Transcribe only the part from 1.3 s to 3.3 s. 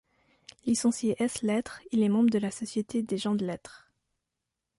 lettres, il est membre de la Société des